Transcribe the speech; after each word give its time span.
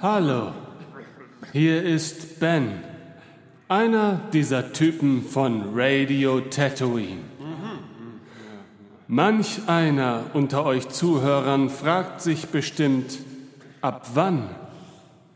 Hallo, 0.00 0.52
hier 1.52 1.82
ist 1.82 2.38
Ben, 2.38 2.84
einer 3.66 4.20
dieser 4.32 4.72
Typen 4.72 5.24
von 5.24 5.72
Radio 5.74 6.38
Tatooine. 6.40 7.22
Manch 9.08 9.62
einer 9.66 10.26
unter 10.34 10.64
euch 10.64 10.88
Zuhörern 10.88 11.68
fragt 11.68 12.20
sich 12.20 12.46
bestimmt, 12.46 13.18
ab 13.80 14.06
wann 14.14 14.48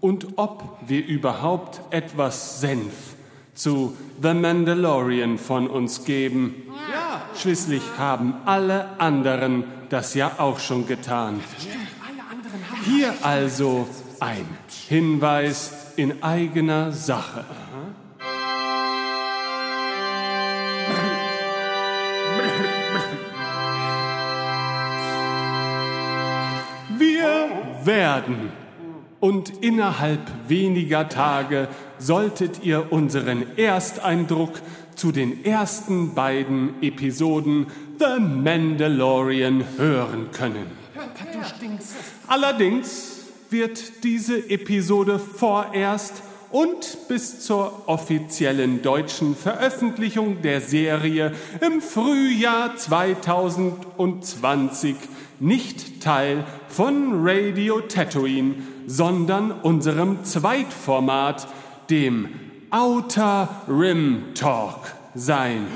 und 0.00 0.38
ob 0.38 0.79
wir 0.86 1.04
überhaupt 1.06 1.80
etwas 1.90 2.60
Senf 2.60 3.16
zu 3.54 3.96
The 4.22 4.32
Mandalorian 4.32 5.38
von 5.38 5.66
uns 5.66 6.04
geben. 6.04 6.54
Ja. 6.68 7.22
Schließlich 7.36 7.82
haben 7.98 8.34
alle 8.44 9.01
anderen 9.01 9.65
das 9.88 10.15
ja 10.15 10.33
auch 10.38 10.60
schon 10.60 10.87
getan. 10.87 11.41
Hier 12.84 13.12
also 13.23 13.88
ein 14.22 14.46
Hinweis 14.88 15.72
in 15.96 16.22
eigener 16.22 16.92
Sache. 16.92 17.44
Wir 26.96 27.50
werden 27.84 28.52
und 29.18 29.50
innerhalb 29.60 30.20
weniger 30.46 31.09
Tage 31.09 31.66
solltet 31.98 32.62
ihr 32.62 32.92
unseren 32.92 33.59
Ersteindruck 33.59 34.60
zu 34.95 35.10
den 35.10 35.45
ersten 35.45 36.14
beiden 36.14 36.80
Episoden 36.80 37.66
The 37.98 38.20
Mandalorian 38.20 39.64
hören 39.78 40.30
können. 40.30 40.70
Allerdings 42.29 43.21
wird 43.52 44.04
diese 44.04 44.50
Episode 44.50 45.18
vorerst 45.18 46.22
und 46.50 47.08
bis 47.08 47.40
zur 47.40 47.84
offiziellen 47.86 48.82
deutschen 48.82 49.34
Veröffentlichung 49.36 50.42
der 50.42 50.60
Serie 50.60 51.32
im 51.60 51.80
Frühjahr 51.80 52.76
2020 52.76 54.96
nicht 55.40 56.02
Teil 56.02 56.45
von 56.68 57.26
Radio 57.26 57.80
Tatooine, 57.80 58.56
sondern 58.86 59.50
unserem 59.50 60.24
Zweitformat, 60.24 61.48
dem 61.90 62.28
Outer 62.70 63.48
Rim 63.68 64.34
Talk 64.34 64.92
sein. 65.14 65.66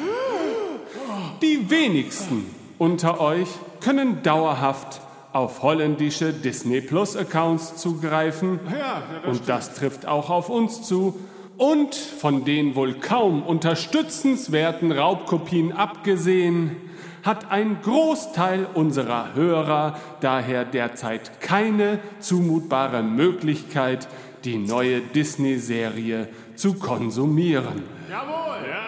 Die 1.42 1.70
wenigsten 1.70 2.46
unter 2.78 3.20
euch 3.20 3.48
können 3.80 4.22
dauerhaft 4.22 5.00
auf 5.36 5.62
holländische 5.62 6.32
Disney 6.32 6.80
Plus 6.80 7.14
Accounts 7.14 7.76
zugreifen. 7.76 8.58
Ja, 8.70 9.02
das 9.22 9.38
und 9.38 9.48
das 9.48 9.74
trifft 9.74 10.06
auch 10.06 10.30
auf 10.30 10.48
uns 10.48 10.82
zu. 10.82 11.20
Und 11.58 11.94
von 11.94 12.46
den 12.46 12.74
wohl 12.74 12.94
kaum 12.94 13.42
unterstützenswerten 13.42 14.92
Raubkopien 14.92 15.72
abgesehen, 15.72 16.76
hat 17.22 17.50
ein 17.50 17.78
Großteil 17.82 18.66
unserer 18.72 19.34
Hörer 19.34 19.98
daher 20.20 20.64
derzeit 20.64 21.40
keine 21.40 21.98
zumutbare 22.18 23.02
Möglichkeit, 23.02 24.08
die 24.44 24.56
neue 24.56 25.00
Disney-Serie 25.00 26.28
zu 26.54 26.74
konsumieren. 26.74 27.82
Jawohl, 28.08 28.68
ja, 28.68 28.85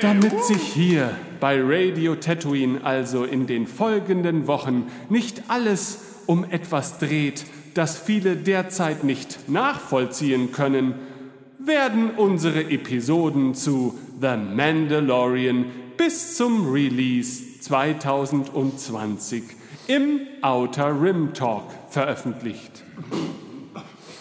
Damit 0.00 0.44
sich 0.44 0.62
hier 0.62 1.10
bei 1.40 1.60
Radio 1.62 2.14
Tatooine 2.14 2.82
also 2.82 3.24
in 3.24 3.46
den 3.46 3.66
folgenden 3.66 4.46
Wochen 4.46 4.90
nicht 5.08 5.44
alles 5.48 5.98
um 6.26 6.44
etwas 6.50 6.98
dreht, 6.98 7.44
das 7.74 7.98
viele 7.98 8.36
derzeit 8.36 9.04
nicht 9.04 9.48
nachvollziehen 9.48 10.50
können, 10.52 10.94
werden 11.58 12.10
unsere 12.10 12.70
Episoden 12.70 13.54
zu 13.54 13.98
The 14.20 14.36
Mandalorian 14.36 15.66
bis 15.96 16.36
zum 16.36 16.70
Release 16.72 17.60
2020 17.60 19.42
im 19.88 20.20
Outer 20.42 21.00
Rim 21.00 21.34
Talk 21.34 21.64
veröffentlicht. 21.90 22.82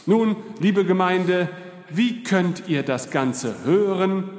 Nun, 0.06 0.36
liebe 0.60 0.86
Gemeinde, 0.86 1.50
wie 1.90 2.24
könnt 2.24 2.64
ihr 2.68 2.84
das 2.84 3.10
Ganze 3.10 3.64
hören? 3.64 4.30